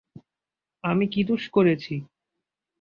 আমি 0.83 1.05
কী 1.07 1.21
দোষ 1.23 1.43
করেছি? 1.49 1.93